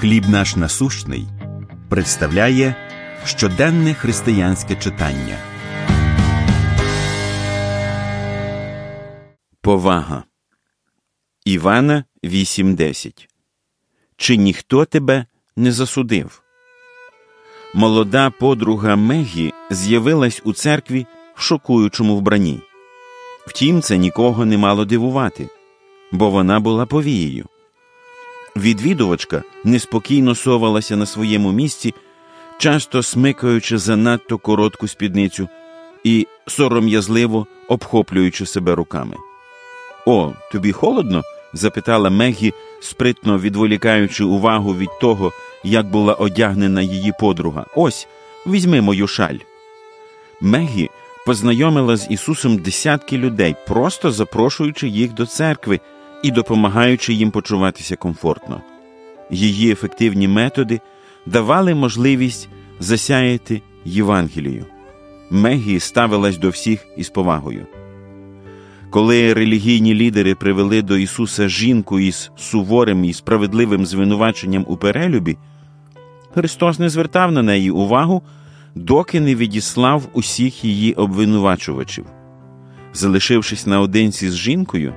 [0.00, 1.26] Хліб наш насущний
[1.88, 2.74] представляє
[3.24, 5.38] щоденне християнське читання.
[9.60, 10.24] Повага
[11.44, 13.28] Івана 8.10
[14.16, 15.26] Чи ніхто тебе
[15.56, 16.42] не засудив?
[17.74, 22.60] Молода подруга Мегі з'явилась у церкві в шокуючому вбранні.
[23.46, 25.48] Втім, це нікого не мало дивувати,
[26.12, 27.46] бо вона була повією.
[28.58, 31.94] Відвідувачка неспокійно совалася на своєму місці,
[32.58, 35.48] часто смикаючи занадто коротку спідницю
[36.04, 39.16] і сором'язливо обхоплюючи себе руками.
[40.06, 41.22] О, тобі холодно?
[41.52, 45.32] запитала Мегі, спритно відволікаючи увагу від того,
[45.64, 47.66] як була одягнена її подруга.
[47.76, 48.08] Ось,
[48.46, 49.38] візьми мою шаль.
[50.40, 50.90] Мегі
[51.26, 55.80] познайомила з Ісусом десятки людей, просто запрошуючи їх до церкви
[56.22, 58.60] і допомагаючи їм почуватися комфортно.
[59.30, 60.80] Її ефективні методи
[61.26, 62.48] давали можливість
[62.80, 64.64] засяяти Євангелію.
[65.30, 67.66] Мегі ставилась до всіх із повагою.
[68.90, 75.36] Коли релігійні лідери привели до Ісуса жінку із суворим і справедливим звинуваченням у перелюбі,
[76.34, 78.22] Христос не звертав на неї увагу,
[78.74, 82.06] доки не відіслав усіх її обвинувачувачів.
[82.92, 84.94] Залишившись наодинці з жінкою,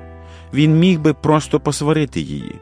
[0.54, 2.56] він міг би просто посварити її.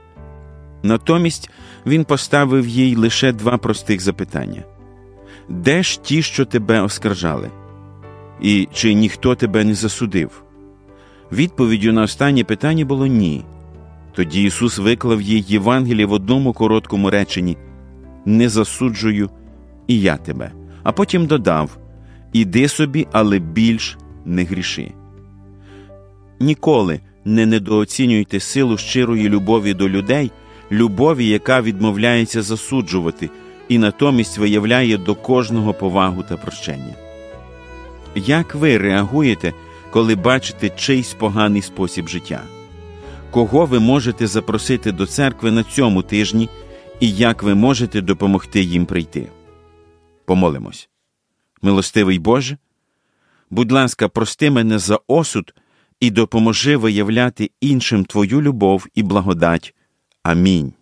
[0.84, 1.50] Натомість
[1.86, 4.64] він поставив їй лише два простих запитання:
[5.50, 7.50] де ж ті, що тебе оскаржали?
[8.42, 10.44] І чи ніхто тебе не засудив?
[11.32, 13.46] Відповіддю на останнє питання було ні.
[14.12, 17.58] Тоді Ісус виклав їй Євангеліє в одному короткому реченні
[18.26, 19.30] Не засуджую
[19.88, 20.52] і я тебе,
[20.84, 21.78] а потім додав
[22.34, 24.92] Іди собі, але більш не гріши.
[26.40, 27.00] Ніколи
[27.30, 30.32] не недооцінюйте силу щирої любові до людей,
[30.72, 33.30] любові, яка відмовляється засуджувати
[33.68, 36.94] і натомість виявляє до кожного повагу та прощення.
[38.16, 39.54] Як ви реагуєте,
[39.92, 42.42] коли бачите чийсь поганий спосіб життя?
[43.32, 46.50] Кого ви можете запросити до церкви на цьому тижні
[47.00, 49.28] і як ви можете допомогти їм прийти?
[50.26, 50.90] Помолимось.
[51.62, 52.58] Милостивий Боже,
[53.50, 55.54] будь ласка, прости мене за осуд
[56.00, 59.76] і допоможи виявляти іншим Твою любов і благодать.
[60.24, 60.74] Амінь.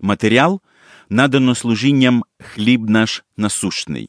[0.00, 0.60] Матеріал
[1.08, 4.08] надано служінням хліб наш насущний.